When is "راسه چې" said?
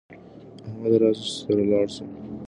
1.01-1.31